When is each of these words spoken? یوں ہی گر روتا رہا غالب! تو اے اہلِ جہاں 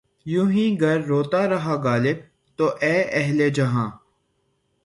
یوں 0.25 0.47
ہی 0.51 0.65
گر 0.81 0.99
روتا 1.01 1.41
رہا 1.49 1.75
غالب! 1.83 2.17
تو 2.59 2.65
اے 2.81 2.95
اہلِ 3.11 3.49
جہاں 3.55 3.89